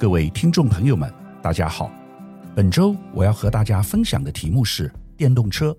[0.00, 1.92] 各位听众朋友们，大家好。
[2.54, 5.76] 本周我要和大家分享的题目是电动车，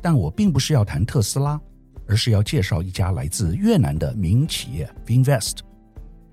[0.00, 1.60] 但我并不是要谈特斯拉，
[2.08, 5.58] 而是要介绍一家来自越南的民营企业 Vinvest。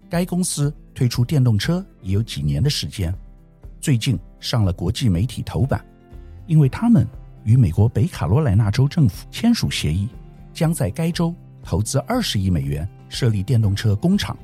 [0.10, 3.14] 该公司推出电动车已有几年的时间，
[3.82, 5.86] 最近上了国际媒体头版，
[6.48, 7.06] 因为他们
[7.44, 10.08] 与美国北卡罗来纳州政府签署协议，
[10.54, 14.38] 将在该州投资二十亿美元设立电动车工厂，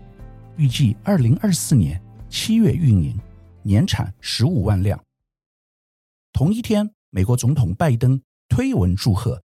[0.57, 1.97] 预计二零二四年。
[2.37, 3.17] 七月运营，
[3.63, 5.01] 年产十五万辆。
[6.33, 9.41] 同一天，美国总统拜登推文祝贺，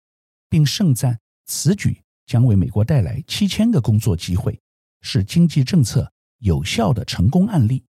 [0.50, 4.60] 并盛赞此举将为美国带来七千个工作机会，
[5.02, 7.86] 是经济政策有效的成功案例。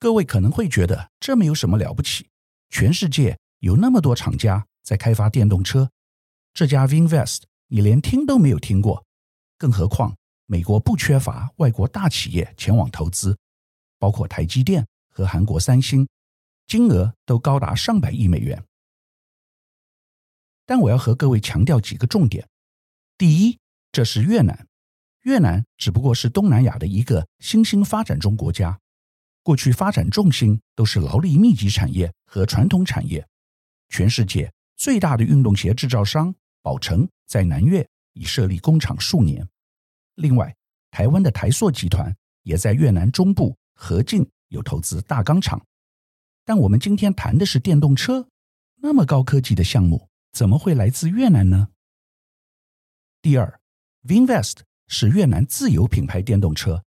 [0.00, 2.28] 各位可能会觉得这没有什么了不起，
[2.70, 5.92] 全世界有那么多厂家在开发电动车，
[6.52, 9.06] 这家 Vinvest 你连听都没有听过，
[9.56, 10.16] 更何况。
[10.46, 13.36] 美国不缺乏外国大企业前往投资，
[13.98, 16.08] 包括台积电和韩国三星，
[16.68, 18.64] 金额都高达上百亿美元。
[20.64, 22.48] 但我要和各位强调几个重点：
[23.18, 23.58] 第一，
[23.90, 24.68] 这是越南，
[25.22, 28.78] 越南只不过是东南亚的一个新兴发展中国家，
[29.42, 33.26] 过去发展重心都是劳力密集产业和传统产业。
[33.88, 39.48] 全世界最大的运动鞋制造商宝成在南越已设立工厂数年。
[40.16, 40.54] 另外，
[40.90, 45.64] 台湾的台塑集团也在越南中部河静有投资大钢厂。
[46.44, 48.28] 但我们今天谈的是电动车，
[48.76, 51.68] 那么高科技的项目怎么会来自越南呢？
[53.20, 53.60] 第二
[54.04, 56.84] ，VinFast 是越南自有品牌电动车，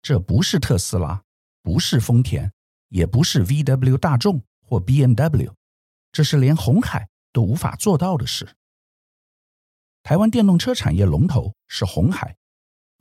[0.00, 1.22] 这不是特斯拉，
[1.62, 2.52] 不是丰田，
[2.88, 5.52] 也不是 VW 大众或 BMW，
[6.12, 8.56] 这是连鸿海都无法做到的事。
[10.02, 12.36] 台湾电动车产业龙头是鸿海。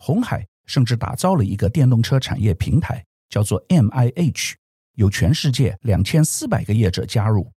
[0.04, 4.56] 鸿海甚至打造了一个电动车产业平台，叫做 MIH，
[4.96, 7.52] 有全世界两千四百个业者加入。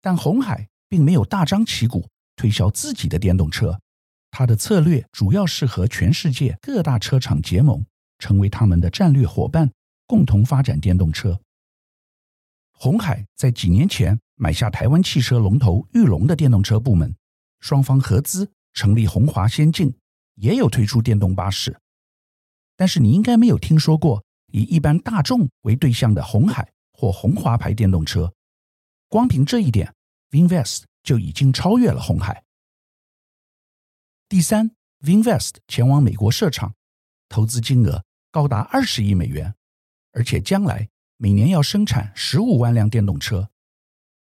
[0.00, 3.76] 但鸿海并没有大张旗鼓推销自己的电动车，
[4.30, 7.84] 它的策略主要是和全世界各大车厂结盟，
[8.20, 9.68] 成为他们的战略伙伴，
[10.06, 11.40] 共同发展电动车。
[12.70, 17.12] 鸿海在几年前买下台湾汽车龙头裕隆的电动车部门，
[17.58, 19.92] 双方合资成立鸿华先进。
[20.34, 21.78] 也有推出电动巴士，
[22.76, 28.32] 但是你应该没有听说过以一般大众为对象的红海或红华牌电动车。
[29.08, 29.94] 光凭这一点
[30.30, 32.44] ，Vinvest 就已经超越了红海。
[34.28, 36.74] 第三，Vinvest 前往美国设厂，
[37.28, 39.54] 投资金额高达二十亿美元，
[40.12, 40.88] 而且将来
[41.18, 43.50] 每年要生产十五万辆电动车，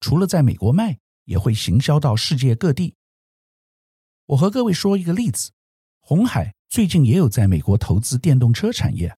[0.00, 2.94] 除了在美国卖，也会行销到世界各地。
[4.24, 5.52] 我和各位说一个例子。
[6.08, 9.14] 鸿海最近也有在美国投资电动车产业，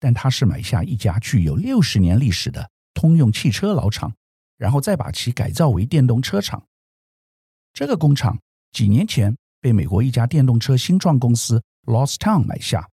[0.00, 4.10] 但他是买下一家具有六十年历史的通用汽车老厂，
[4.56, 6.66] 然后再把其改造为电动车厂。
[7.74, 12.88] 这个工厂几年前被美国一家电动车新创公司 Lordstown 买下，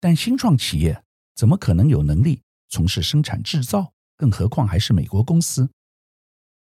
[0.00, 1.04] 但新创企业
[1.34, 3.92] 怎么可能有能力从事生产制造？
[4.16, 5.68] 更何况还是美国公司。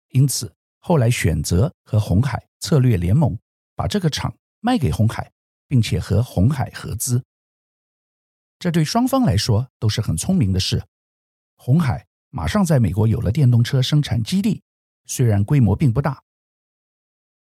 [0.09, 3.35] 因此后来选择和鸿海策略联盟，
[3.75, 5.32] 把这个厂卖给鸿海。
[5.73, 7.23] 并且和鸿海合资，
[8.59, 10.85] 这对双方来说都是很聪明的事。
[11.55, 14.61] 鸿海马上在美国有了电动车生产基地，
[15.07, 16.21] 虽然规模并不大，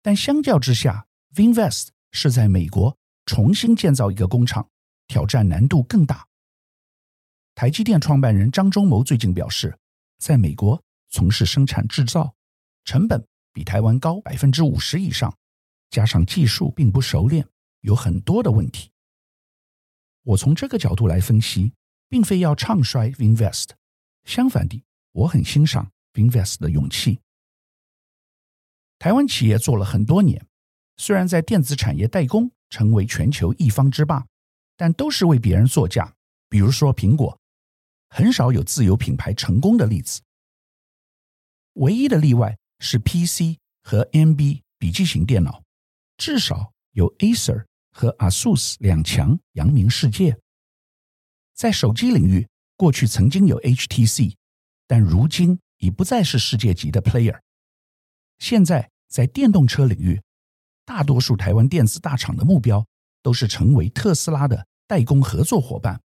[0.01, 4.69] 但相较之下，Vinvest 是在美国重新建造一个工厂，
[5.07, 6.27] 挑战难度更大。
[7.55, 9.79] 台积电创办人张忠谋最近表示，
[10.17, 12.35] 在美国从事生产制造，
[12.83, 15.33] 成本比台湾高百分之五十以上，
[15.89, 17.47] 加上技术并不熟练。
[17.81, 18.91] 有很多的问题。
[20.23, 21.73] 我从这个角度来分析，
[22.07, 23.69] 并非要唱衰 Vinvest
[24.25, 27.19] 相反的，我很欣赏 Vinvest 的勇气。
[28.99, 30.45] 台湾企业做了很多年，
[30.97, 34.27] 虽然在电子产业代工成为全球一方之霸，
[34.75, 36.13] 但都是为别人作嫁。
[36.49, 37.39] 比如说苹果，
[38.09, 40.21] 很少有自有品牌成功的例子。
[41.73, 45.63] 唯一的例外是 PC 和 NB 笔记型电脑，
[46.17, 47.68] 至少有 Acer。
[47.99, 50.39] 和 ASUS 两强扬名世界，
[51.53, 52.47] 在手机领域，
[52.77, 54.35] 过去曾经有 HTC，
[54.87, 57.37] 但如今已不再是世界级的 player。
[58.37, 60.21] 现在在电动车领域，
[60.85, 62.87] 大多数台湾电子大厂的目标
[63.21, 66.01] 都是成为特斯拉的代工合作伙伴，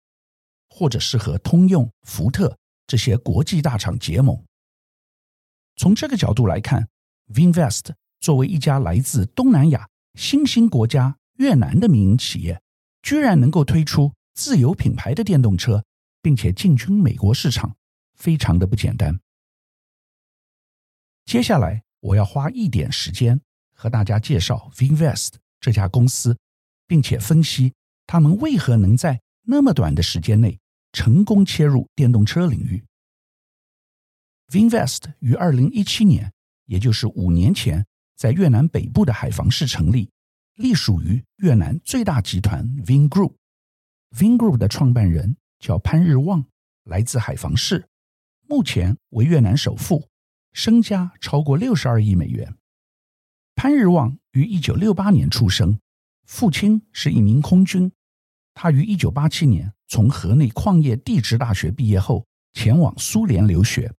[0.70, 2.56] 或者是和通用、福特
[2.86, 4.42] 这些国际大厂结盟。
[5.76, 6.88] 从这个角度来看
[7.34, 11.18] ，VinFast 作为一家来自东南亚新兴国家。
[11.36, 12.60] 越南的民营企业
[13.02, 15.84] 居然能够推出自有品牌的电动车，
[16.20, 17.76] 并且进军美国市场，
[18.14, 19.18] 非常的不简单。
[21.24, 23.40] 接下来我要花一点时间
[23.74, 26.36] 和大家介绍 Vinvest 这家公司，
[26.86, 27.74] 并且分析
[28.06, 30.58] 他们为何能在那么短的时间内
[30.92, 32.84] 成功切入电动车领域。
[34.48, 36.32] Vinvest 于二零一七年，
[36.66, 37.86] 也就是五年前，
[38.16, 40.10] 在越南北部的海防市成立，
[40.56, 43.34] 隶属于越南最大集团 Vingroup。
[44.10, 46.44] Vingroup 的创办人叫潘日旺，
[46.84, 47.88] 来自海防市，
[48.46, 50.08] 目前为越南首富，
[50.52, 52.54] 身家超过六十二亿美元。
[53.54, 55.78] 潘日旺于一九六八年出生，
[56.26, 57.90] 父亲是一名空军。
[58.54, 63.94] 他于一九八七年从河内矿业地质大学毕业后，前往苏联留学。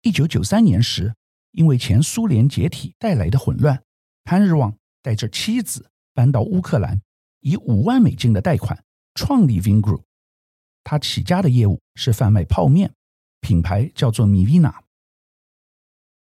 [0.00, 1.14] 一九九三年时，
[1.50, 3.82] 因为前苏联解体带来的混乱，
[4.24, 7.00] 潘日旺带着妻子搬到乌克兰，
[7.40, 8.82] 以五万美金的贷款。
[9.14, 10.04] 创立 Vingroup，
[10.82, 12.94] 他起家的业务是贩卖泡面，
[13.42, 14.74] 品牌叫做 Mivina。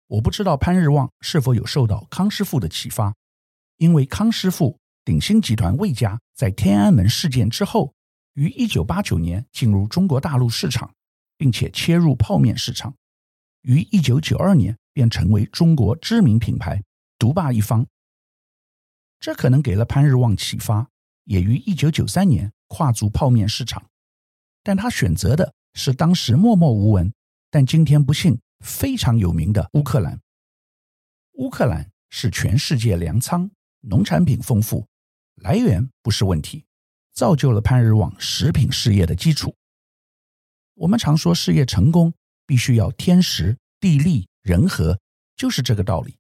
[0.06, 3.16] 我不知道潘日旺是否有受到康师傅的启发，
[3.78, 7.96] 因为康师傅鼎新集团魏家在天安门事件之后，
[8.36, 10.94] 于一九八九年进入中国大陆市场，
[11.36, 12.94] 并且切入泡面市场，
[13.64, 16.84] 于一九九二年便成为中国知名品牌，
[17.18, 17.88] 独霸一方。
[19.20, 20.90] 这可能给了潘日旺启发，
[21.24, 22.52] 也于一九九三年。
[22.70, 23.90] 跨足泡面市场，
[24.62, 27.14] 但他选择的是当时默默无闻，
[27.50, 30.20] 但今天不幸非常有名的乌克兰。
[31.36, 33.50] 乌克兰是全世界粮仓，
[33.80, 34.86] 农产品丰富，
[35.36, 36.66] 来源不是问题，
[37.14, 39.56] 造就了潘日旺食品事业的基础。
[40.74, 42.14] 我们常说事业成功
[42.46, 45.00] 必须要天时地利人和，
[45.38, 46.18] 就是这个道理。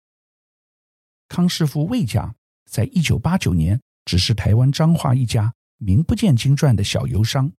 [1.28, 2.34] 康师傅魏家
[2.70, 5.54] 在一九八九年只是台湾彰化一家。
[5.80, 7.54] 名不见经传的小油商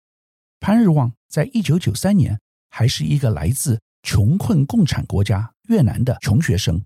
[0.60, 6.84] 潘日旺，在一九九三年还是一个来自穷困共产国家越南的穷学生，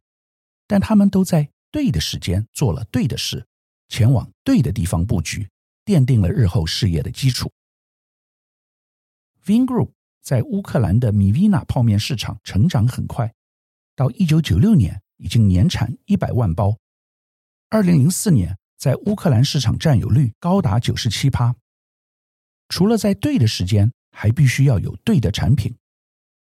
[0.68, 3.48] 但他们都在对的时间做了对的事，
[3.88, 5.48] 前往对的地方布局，
[5.86, 7.50] 奠定了日后事业的基础。
[9.46, 9.92] Vingroup
[10.22, 13.34] 在乌克兰的 Mivina 泡面市场成长很快，
[13.96, 16.78] 到一九九六年已经年产一百万包，
[17.72, 18.56] 二零零四年。
[18.78, 21.56] 在乌克兰市场占有率高达九十七趴。
[22.68, 25.78] 除了在对的时间，还必须要有对的产品。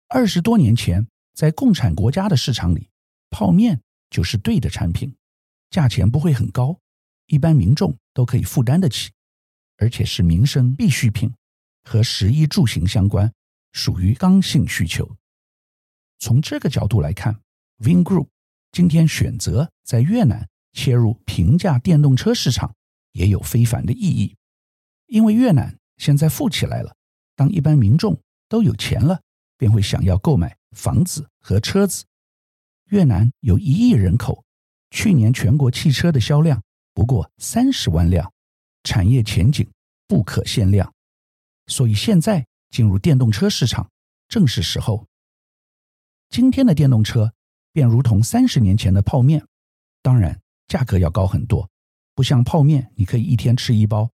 [0.08, 2.90] 二十多年前，在共产国家的市场里，
[3.31, 3.81] 泡面
[4.11, 5.17] 就是对的产品，
[5.70, 6.78] 价钱不会很高，
[7.28, 9.11] 一般民众都可以负担得起，
[9.78, 11.32] 而且是民生必需品，
[11.84, 13.32] 和食衣住行相关，
[13.73, 15.17] 属于刚性需求。
[16.19, 17.40] 从这个角度来看
[17.78, 18.28] ，Vingroup
[18.73, 20.46] 今天选择在越南。
[20.76, 22.73] 切入平价电动车市场
[23.12, 24.37] 也有非凡的意义，
[25.06, 26.94] 因为越南现在富起来了，
[27.34, 29.23] 当一般民众都有钱了，
[29.56, 32.05] 便会想要购买房子和车子。
[32.90, 34.44] 越南有一亿人口，
[34.90, 36.62] 去年全国汽车的销量
[36.93, 38.31] 不过三十万辆，
[38.84, 39.67] 产业前景
[40.06, 40.93] 不可限量，
[41.69, 43.90] 所以现在进入电动车市场
[44.28, 45.06] 正是时候。
[46.28, 47.32] 今天的电动车
[47.73, 49.46] 便如同三十年前的泡面，
[50.02, 50.38] 当然。
[50.68, 51.70] 价格要高很多，
[52.14, 54.10] 不像泡面，你可以一天吃一包，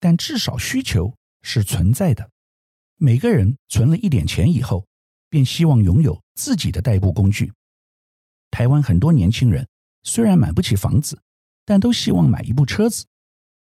[0.00, 2.30] 但至少需求是存在的。
[2.96, 4.86] 每个人存了一点钱以后，
[5.28, 7.52] 便希望拥有自己的代步工具。
[8.50, 9.68] 台湾很多年轻人
[10.02, 11.20] 虽然买不起房子，
[11.64, 13.06] 但都希望买一部车子。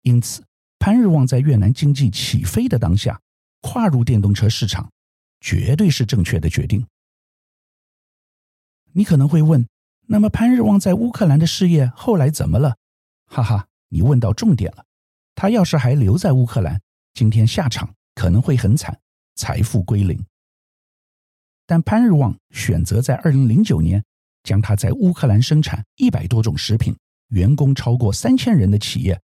[0.02, 0.46] 因此，
[0.78, 3.20] 潘日旺在越南经济起飞的当下，
[3.60, 4.90] 跨入电动车市场，
[5.40, 6.86] 绝对是正确的决定。
[8.92, 9.68] 你可能会问，
[10.10, 12.76] 那么潘日旺在乌克兰的事业后来怎么了？
[13.26, 14.86] 哈哈，你问到重点了。
[15.34, 16.80] 他要是还留在乌克兰，
[17.12, 18.98] 今天下场可能会很惨，
[19.34, 20.18] 财富归零。
[21.66, 24.02] 但潘日旺选择在二零零九年
[24.42, 26.96] 将他在乌克兰生产一百多种食品、
[27.28, 29.20] 员工超过三千人的企业，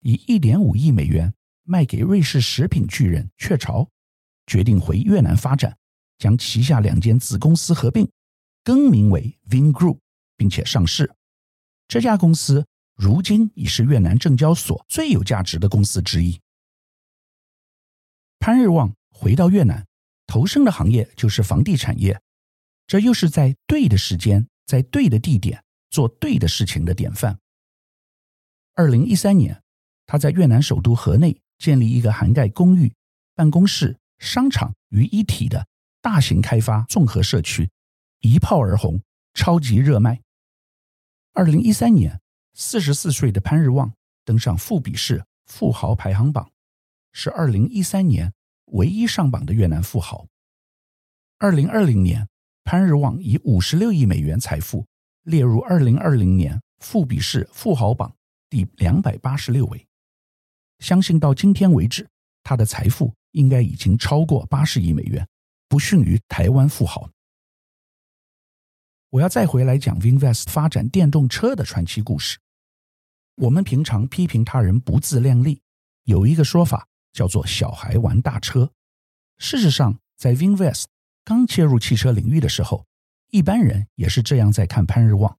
[0.00, 3.86] 以一点五亿美元卖给瑞士食品巨人雀巢，
[4.46, 5.76] 决定回越南发展，
[6.16, 8.10] 将旗下两间子公司合并，
[8.64, 9.98] 更名为 Vingroup。
[10.42, 11.14] 并且上市，
[11.86, 16.40] 这家公司如今已是越南证交所最有价值的公司之一。
[18.40, 19.86] 潘日旺回到越南，
[20.26, 22.20] 投身的行业就是房地产业，
[22.88, 27.38] 这又是在对的时间，在对的地点做对的事情的典范。
[28.74, 29.62] 二零一三年，
[30.06, 32.92] 他在越南首都河内建立一个涵盖公寓、
[33.36, 35.68] 办公室、商场于一体的
[36.00, 37.70] 大型开发综合社区，
[38.18, 39.00] 一炮而红，
[39.34, 40.20] 超级热卖。
[41.34, 42.20] 二零一三年，
[42.52, 46.50] 四十四岁的潘日旺登上富比士富豪排行榜，
[47.12, 48.30] 是二零一三年
[48.66, 50.26] 唯一上榜的越南富豪。
[51.38, 52.28] 二零二零年，
[52.64, 54.86] 潘日旺以五十六亿美元财富
[55.22, 58.14] 列入二零二零年富比士富豪榜
[58.50, 59.86] 第两百八十六位。
[60.80, 62.06] 相信到今天为止，
[62.42, 65.26] 他的财富应该已经超过八十亿美元，
[65.66, 67.08] 不逊于台湾富豪。
[69.12, 72.38] 我要再回来讲 Vinvest 发展电动车的传奇故事。
[73.34, 75.60] 我们平常批评他人不自量力，
[76.04, 78.72] 有一个说法叫做“小孩玩大车”。
[79.36, 80.84] 事实上，在 Vinvest
[81.24, 82.86] 刚切入汽车领域的时候，
[83.28, 85.36] 一般人也是这样在看潘日旺，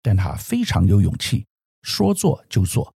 [0.00, 1.44] 但他非常有勇气，
[1.82, 2.94] 说做就做。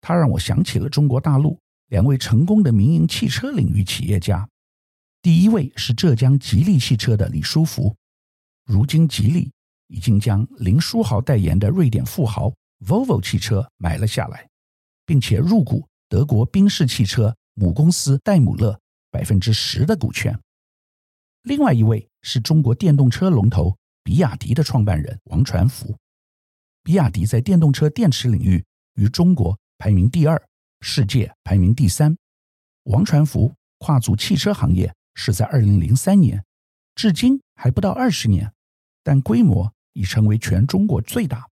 [0.00, 4.48] 他让我想起了中国大陆两位成功的民营汽车领域企业家，
[5.20, 7.96] 第一位是浙江吉利汽车的李书福，
[8.64, 9.50] 如今吉利
[9.88, 12.52] 已经将林书豪代言的瑞典富豪
[12.86, 14.48] Volvo 汽车买了下来，
[15.04, 18.80] 并且入股德国宾士汽车母公司戴姆勒
[19.10, 20.38] 百分之十的股权。
[21.42, 25.94] 另外一位是中国电动车龙头比亚迪的创办人王传福。
[26.82, 30.42] 比亚迪在电动车电池领域于中国排名第二，
[30.80, 32.16] 世界排名第三。
[32.84, 36.42] 王传福跨足汽车行业是在二零零三年，
[36.94, 38.52] 至今还不到二十年，
[39.04, 41.48] 但规模已成为全中国最大。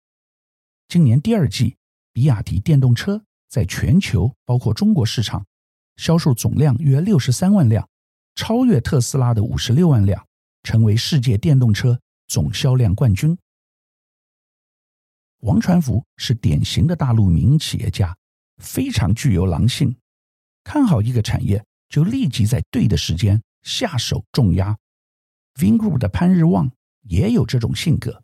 [0.87, 1.75] 今年第二季，
[2.13, 5.43] 比亚迪电动车在全球包括中国市场
[5.95, 7.89] 销售总量约六十三万辆。
[8.35, 10.23] 超越特斯拉的五十六万辆，
[10.61, 13.35] 成为世界电动车总销量冠军。
[15.39, 18.15] 王传福是典型的大陆民营企业家，
[18.61, 19.97] 非常具有狼性，
[20.63, 24.77] 看好一个产业就立即在对的时间下手重压。
[25.55, 26.69] Vingroup 的潘日旺
[27.07, 28.23] 也有这种性格，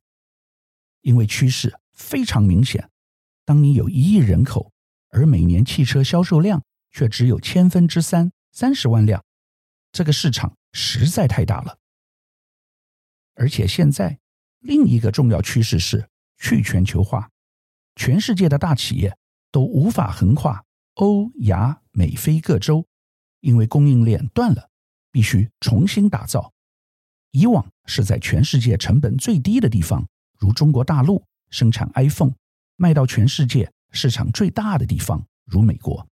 [1.02, 2.90] 因为趋势非常明显。
[3.46, 4.72] 当你有一亿人口，
[5.10, 9.24] 而每年汽车销售量却只有千分之三，三十万辆。
[9.92, 11.78] 这个市场实在太大了，
[13.36, 14.20] 而且现在
[14.60, 17.30] 另一个重要趋势是去全球化，
[17.96, 19.16] 全世界的大企业
[19.52, 20.64] 都无法横跨
[20.96, 22.88] 欧亚美非各洲，
[23.42, 24.70] 因为供应链断了，
[25.12, 26.54] 必须重新打造。
[27.32, 32.34] 以往是在全世界成本最低的地方，如中国大陆生产 iPhone，
[32.76, 36.08] 卖到全世界市场最大的地方，如美国。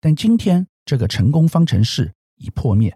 [0.00, 2.12] 但今天这个成功方程式。
[2.38, 2.94] 已破灭，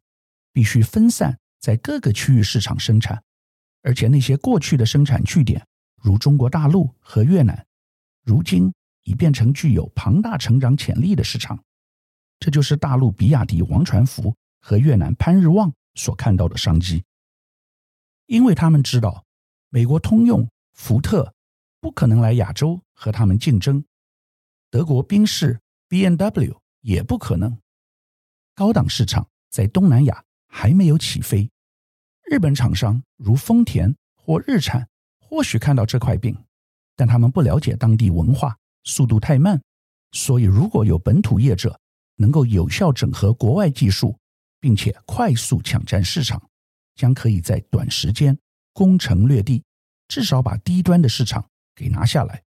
[0.53, 3.23] 必须分散在各个区域市场生产，
[3.83, 7.67] 而且那些过去的生产据点，如中国大陆和越南，
[8.23, 8.71] 如今
[9.05, 11.59] 已变成具有庞大成长潜力的市场。
[12.39, 17.03] 这就是大陆比亚迪王传福和越南潘日旺所看到的商机，
[18.31, 19.25] 因为他们知道，
[19.71, 21.35] 美国通用、福特
[21.81, 23.85] 不可能来亚洲和他们竞争，
[24.71, 25.59] 德国宾士、
[25.89, 27.59] BMW 也不可能。
[28.55, 31.51] 高档市场在东南亚还没有起飞，
[32.23, 36.37] 日本厂商如丰田或日产或许看到这块饼，
[36.95, 39.61] 但他们不了解当地文化，速度太慢。
[40.13, 41.77] 所以，如果有本土业者
[42.15, 44.17] 能够有效整合国外技术，
[44.61, 46.41] 并且快速抢占市场，
[47.01, 48.39] 将可以在短时间
[48.75, 49.65] 攻城略地，
[50.09, 52.43] 至少把低端的市场给拿下来。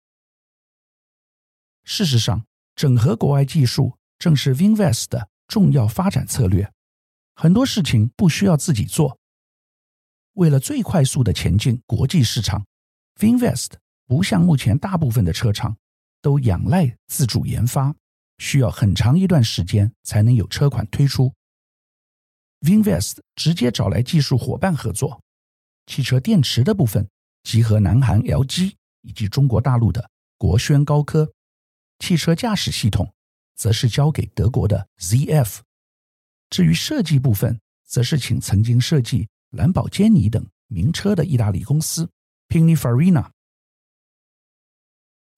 [1.82, 2.46] 事实上，
[2.76, 5.28] 整合国外技术正是 Vinvest 的。
[5.46, 6.72] 重要发展策略，
[7.34, 9.18] 很多事情不需要自己做。
[10.32, 12.64] 为了最快速的前进国际市场
[13.20, 13.72] ，Vinvest
[14.06, 15.76] 不像目前大部分的车厂
[16.22, 17.94] 都仰赖自主研发，
[18.38, 21.32] 需要很长一段时间才能有车款推出。
[22.64, 25.20] Vinvest 直接找来技术伙伴合作，
[25.86, 27.06] 汽车电池的部分
[27.42, 31.30] 集合南韩 LG 以及中国大陆的国轩高科，
[31.98, 33.12] 汽车驾驶系统。
[33.56, 35.60] 则是交给德国的 ZF，
[36.50, 42.10] 至于设计部分，则是请曾经设计兰博基尼等名车的意大利公司
[42.48, 43.30] Pininfarina。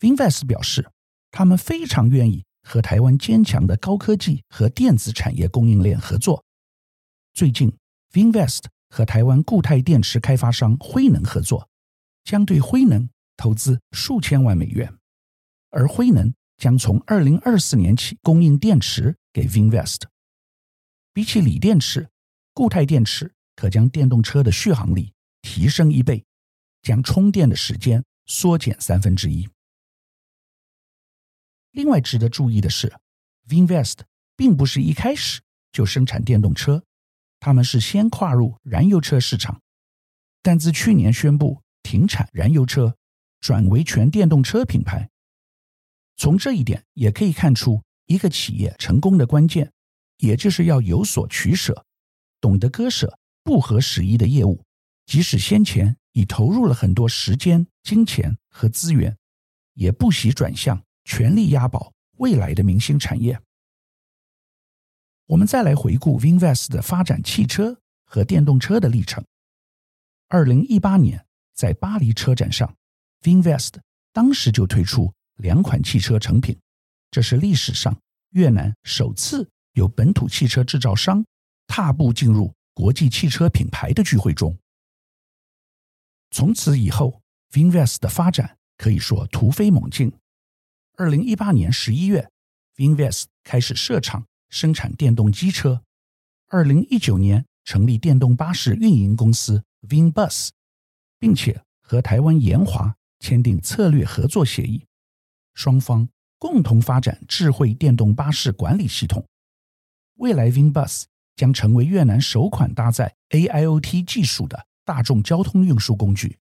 [0.00, 0.90] VinFast 表示，
[1.30, 6.42] 他们非常愿意和台湾坚强的高科技和电子产业供应链合作。
[7.36, 7.70] 最近
[8.12, 11.68] ，Vinvest 和台湾固态电池开发商辉能合作，
[12.24, 14.96] 将对辉能投资数千万美元，
[15.68, 16.34] 而辉能。
[16.56, 20.04] 将从二零二四年起供应电池给 Vinvest。
[21.12, 22.08] 比起锂电池，
[22.54, 25.12] 固态电池可将电动车的续航力
[25.42, 26.24] 提升一倍，
[26.80, 29.46] 将充电的时间缩减三分之一。
[31.72, 32.90] 另外值得注意的是
[33.46, 33.98] ，Vinvest
[34.34, 36.82] 并不是一开始就生产电动车，
[37.38, 39.60] 他们是先跨入燃油车市场，
[40.42, 42.96] 但自去年宣布停产燃油车，
[43.40, 45.08] 转为全电动车品牌。
[46.16, 49.70] 从这一点也可以看出，一个企业成功的关键
[50.18, 51.84] 也就是要有所取舍，
[52.40, 54.64] 懂得割舍不合时宜的业务，
[55.04, 59.16] 即使先前已投入了很多时间、金钱和资源，
[59.74, 63.38] 也不惜转向，全力押宝未来的明星产业。
[65.26, 69.24] 我们再来回顾 VinFast 的发展汽车和电动车的历程。
[70.28, 72.76] 二零一八年，在巴黎车展上
[73.22, 73.74] ，VinFast
[74.12, 76.56] 当时就推出两款汽车成品，
[77.10, 81.24] 这是历史上越南首次有本土汽车制造商
[81.66, 84.56] 踏步进入国际汽车品牌的聚会中。
[86.30, 90.12] 从此以后，VinFast 的发展可以说突飞猛进。
[90.96, 92.30] 二零一八年十一月
[92.76, 94.24] ，VinFast 开始设厂。
[94.48, 95.82] 生产电动机车，
[96.48, 100.50] 二零一九年成立电动巴士运营公司 VinBus，
[101.18, 104.84] 并且和台湾研华签订策略合作协议，
[105.54, 109.26] 双方共同发展智慧电动巴士管理系统。
[110.16, 116.38] 未来 VinBus 将成为越南首款搭载 AIoT 技术的大众交通运输工具，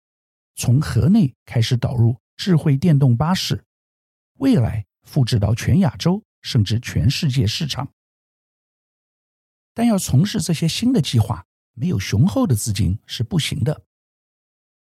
[0.56, 3.62] 从河内开始导入智慧电动巴士，
[4.38, 6.22] 未来复制到全亚洲。
[6.42, 7.92] 甚至全世界市场，
[9.74, 13.84] 但要从事这些新的计划，没有雄厚的资金是不行的。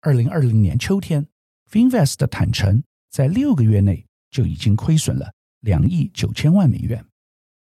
[0.00, 1.26] 二零二零年秋天
[1.70, 7.04] ，VinFast 坦承，在六个月内就已经亏损了两亿九千万美元，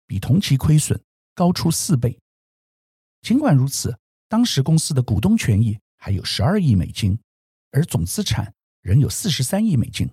[0.06, 1.02] 比同期亏损
[1.34, 2.20] 高出四倍。
[3.22, 3.98] 尽管如此，
[4.28, 7.18] 当时公司的股东权益还有十二亿美金，
[7.72, 10.08] 而总资产仍有四十三亿美金。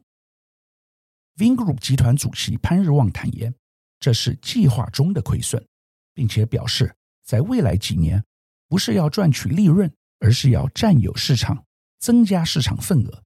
[1.37, 3.55] Vingroup 集团主席潘日旺坦言。
[4.03, 5.65] 这是计划中的亏损，
[6.13, 6.93] 并且表示，
[7.23, 8.21] 在未来几年，
[8.67, 11.65] 不是要赚取利润，而是要占有市场，
[12.01, 13.23] 增加市场份额。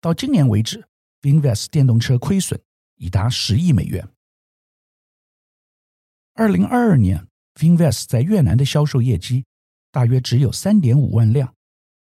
[0.00, 0.86] 到今年为止
[1.22, 2.62] ，VinFast 电动车亏损
[2.98, 4.08] 已达十亿美元。
[6.34, 9.44] 二零二二年，VinFast 在越南的销售业绩
[9.90, 11.52] 大约只有三点五万辆，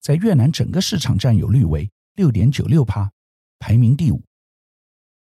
[0.01, 3.11] 在越南整个市场占有率为六点九六趴，
[3.59, 4.23] 排名第五。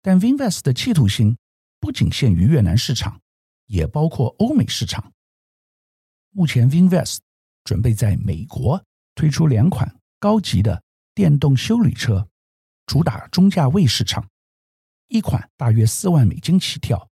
[0.03, 1.37] 但 VinFast 的企图心。
[1.81, 3.21] 不仅限于越南市场，
[3.67, 5.13] 也包括欧美市场。
[6.31, 7.19] 目前，VinFast
[7.65, 10.83] 准备在美国推出两款高级的
[11.15, 12.29] 电动休旅车，
[12.87, 14.29] 主打中价位市场。
[15.09, 17.09] 一款大约四万美金起跳，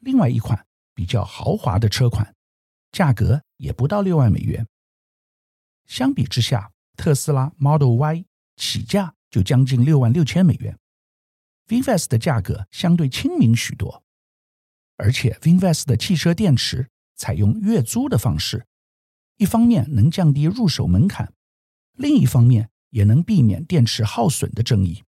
[0.00, 2.34] 另外一款比较豪华的车款，
[2.92, 4.66] 价格也不到六万美元。
[5.86, 10.78] 相比之下，特斯拉 Model Y 起价就将近六万六千美元。
[11.70, 14.02] VinFast 的价格相对亲民许多，
[14.96, 18.66] 而且 VinFast 的汽车电池采用月租的方式，
[19.36, 21.32] 一方面能降低入手门槛，
[21.92, 25.04] 另一方面也能避免电池耗损的争议。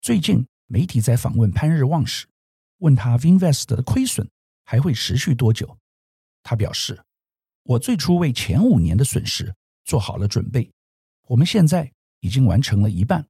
[0.00, 2.26] 最近媒体在访问潘日旺时，
[2.78, 4.28] 问他 VinFast 的亏损
[4.64, 5.78] 还会持续多久？
[6.42, 7.04] 他表示
[7.62, 10.68] ：“我最初为前五年的损失做好了准备，
[11.28, 13.24] 我们现在已经完成了一半。”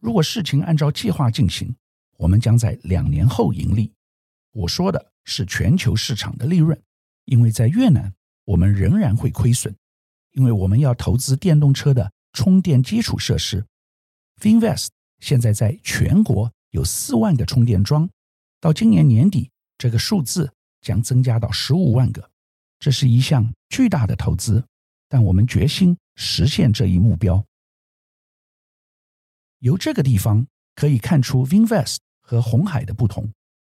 [0.00, 1.74] 如果事情按照计划进行，
[2.16, 3.92] 我们将在两年后盈利。
[4.52, 6.80] 我说的是全球市场的利润，
[7.24, 8.12] 因为在越南
[8.44, 9.74] 我们仍然会亏损，
[10.32, 13.64] 因为我们要投资电动车的充电基础设施。
[14.40, 14.88] Finvest
[15.20, 18.08] 现在在全国有四万个充电桩，
[18.60, 22.30] 到今年年底这个数字将增加到十五万个，
[22.78, 24.64] 这是一项巨大的投资，
[25.08, 27.44] 但我们决心实现这一目标。
[29.60, 33.32] 由这个地方可以看出 VinFast 和红海的不同，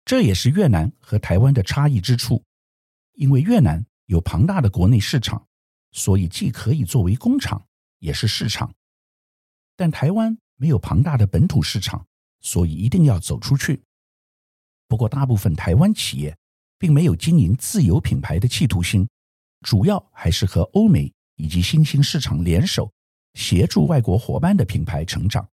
[0.05, 2.43] 这也是越南和台湾的差异之处。
[3.14, 5.47] 因为越南有庞大的国内市场，
[5.93, 7.67] 所以既可以作为工厂，
[7.99, 8.71] 也是市场；
[9.77, 12.07] 但台湾没有庞大的本土市场，
[12.41, 13.83] 所以一定要走出去。
[14.88, 16.37] 不过，大部分台湾企业
[16.79, 19.09] 并没有经营自有品牌的企图心，
[19.61, 22.91] 主要还是和欧美以及新兴市场联手，
[23.35, 25.49] 协助外国伙伴的品牌成长。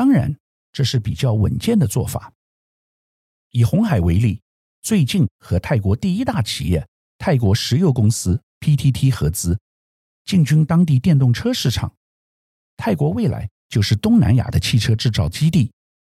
[0.00, 0.34] 当然，
[0.72, 2.32] 这是比较稳健的做法。
[3.50, 4.40] 以鸿海为例，
[4.80, 9.60] 最近和泰国第一大企业泰国石油公司 PTT 合资，
[10.24, 11.94] 进军当地电动车市场。
[12.78, 15.70] 泰国未来就是东南亚的汽车制造基地，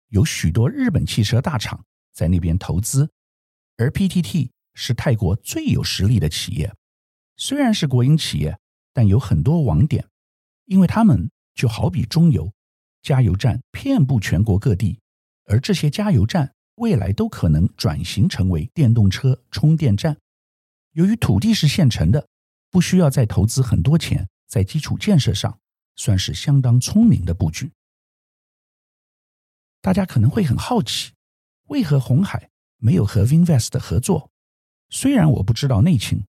[0.08, 3.10] 有许多日本汽车大厂在那边投资，
[3.78, 6.70] 而 PTT 是泰国最有实力的企业。
[7.38, 8.58] 虽然是国营企业，
[8.92, 10.06] 但有很多网点，
[10.66, 12.52] 因为他们就好比中油。
[13.02, 14.98] 加油站遍布全国各地，
[15.44, 20.16] 而这些加油站未来都可能转型成为电动车充电站。
[20.92, 22.26] 由于土地是现成的，
[22.70, 25.58] 不需要再投资很多钱在基础建设上，
[25.96, 27.70] 算是相当聪明的布局。
[29.80, 31.12] 大家可能会很好奇，
[31.68, 34.30] 为何鸿海没有和 Vinvest 合作，
[34.90, 36.24] 虽然我不知道内情，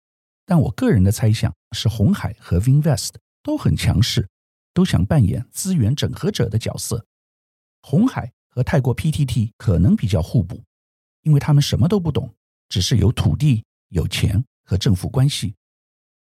[0.46, 4.30] 但我个人的猜想是，红海和 Vinvest 都很强势，
[4.74, 7.06] 都想扮演资源整合者的角色。
[7.82, 10.64] 红海和泰国 PTT 可能比较互补，
[11.22, 12.36] 因为他们什么都不懂，
[12.68, 15.56] 只是有土地、有钱和政府关系。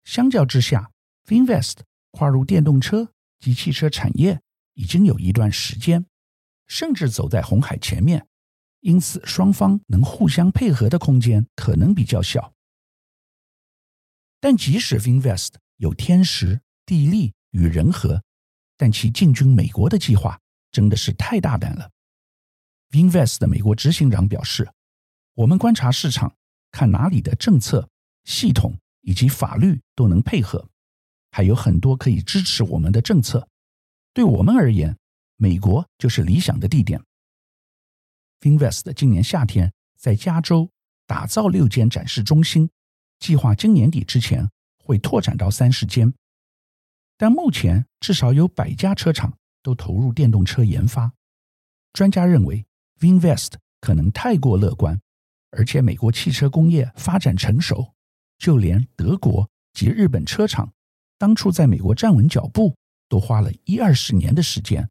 [0.04, 0.92] 相较之下
[1.26, 1.80] ，Vinvest
[2.12, 4.42] 跨入电动车及汽车产业
[4.74, 6.06] 已经有一段时间，
[6.68, 8.28] 甚至走在红海前面。
[8.82, 12.54] 因此，双方能互相配合的空间可能比较小。
[14.40, 18.24] 但即使 Vinvest 有天时、地利与人和，
[18.80, 20.40] 但其进军美国的计划
[20.72, 21.92] 真的是太大胆了。
[22.92, 24.72] Vinvest 的美国执行长表示
[25.36, 26.34] ：“我们观察市场，
[26.72, 27.90] 看哪里的政策、
[28.24, 30.66] 系统以及法律都能配合，
[31.32, 33.46] 还有很多可以支持我们的政策。
[34.14, 34.98] 对我们而言，
[35.36, 37.04] 美国就是理想的地点。”
[38.40, 40.72] Vinvest 今年夏天在加州
[41.06, 42.70] 打造六间展示中心，
[43.20, 44.50] 计划今年底之前
[44.82, 46.14] 会拓展到三十间。
[47.20, 51.12] 但目前至少有百家车厂都投入电动车研发。
[51.92, 52.66] 专家认为
[53.02, 54.98] ，Vinvest 可能太过乐观，
[55.52, 57.94] 而且美国汽车工业发展成熟，
[58.38, 60.72] 就连德国及日本车厂
[61.18, 62.78] 当初在美国站稳脚步
[63.10, 64.90] 都花了一二十年的时间。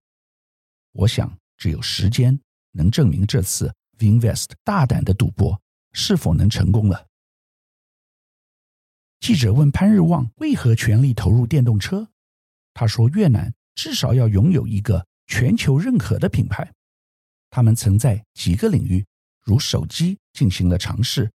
[0.92, 2.38] 我想，只有时间。
[2.72, 5.60] 能证明这次 Vinvest 大胆的赌博
[5.92, 7.06] 是否能成功了。
[9.18, 12.10] 记者问潘日旺为何全力投入电动车，
[12.78, 16.72] 他说越南至少要拥有一个全球认可的品牌。
[17.50, 19.04] 他们曾在几个领域，
[19.42, 21.28] 如手机进行了尝试，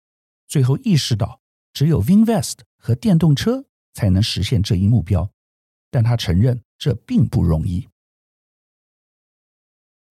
[0.48, 1.42] 最后意识到
[1.74, 5.32] 只有 Vinvest 和电动车才能实现这一目标。
[5.90, 7.90] 但他承认这并不容易。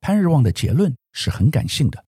[0.00, 2.04] 潘日旺的结论是很感性的。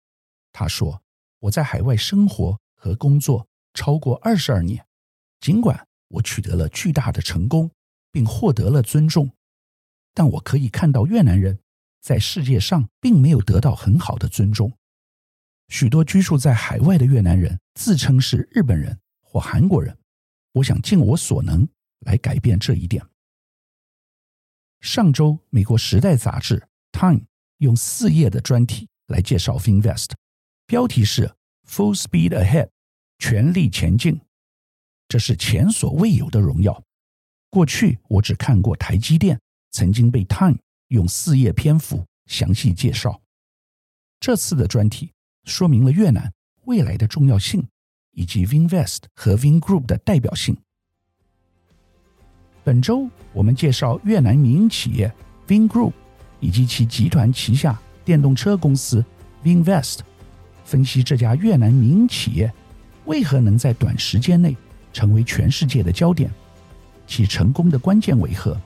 [0.51, 1.03] 他说
[1.41, 4.83] ：“我在海外生活和工作超过二十二年，
[5.39, 7.69] 尽管我取得了巨大的成功，
[8.11, 9.31] 并获得了尊重，
[10.13, 11.59] 但我可以看到越南人
[12.01, 14.71] 在世界上并没有得到很好的尊重。
[15.69, 19.97] 许多居住在海外的越南人自称是日本人或韩国人。
[20.53, 21.67] 我想尽我所能
[22.01, 23.05] 来改变这一点。”
[24.81, 26.59] 上周，美国《时代》杂志
[26.91, 27.19] 《Time》。
[27.61, 30.13] 用四页的专题来介绍 FinVest，
[30.65, 31.31] 标题是
[31.69, 32.69] “Full Speed Ahead”，
[33.19, 34.19] 全力前进。
[35.07, 36.83] 这是前所未有的荣耀。
[37.51, 43.21] 过去我只看过台积电曾经被 Time 用四页篇幅详细介绍。
[44.19, 45.11] 这次的专题
[45.43, 46.33] 说明了越南
[46.65, 47.67] 未来的重要性，
[48.13, 50.57] 以及 Vinvest 和 Vingroup 的代表性。
[52.63, 55.13] 本周我们介绍越南民营企业
[55.47, 55.93] Vingroup。
[56.43, 59.05] 以及其集团旗下电动车公司
[59.43, 59.99] Vinvest，
[60.65, 62.51] 分析这家越南民营企业
[63.05, 64.57] 为何能在短时间内
[64.91, 66.31] 成为全世界的焦点，
[67.11, 68.57] 其成功的关键为何，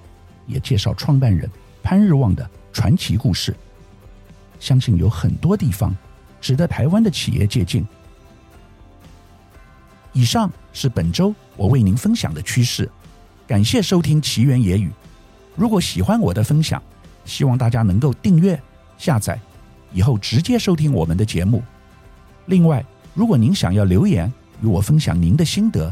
[0.45, 1.49] 也介绍创办人
[1.81, 3.55] 潘日旺的传奇故事。
[4.59, 5.93] 相信有很多地方
[6.39, 7.83] 值得台湾的企业借鉴。
[10.13, 12.87] 以上是本周我为您分享的趋势，
[13.47, 14.91] 感谢收听奇缘野语。
[15.55, 16.79] 如果喜欢我的分享，
[17.25, 18.61] 希望大家能够订阅、
[18.95, 19.39] 下载，
[19.91, 21.63] 以后直接收听我们的节目。
[22.45, 24.31] 另外，如果您想要留言
[24.61, 25.91] 与我分享您的心得，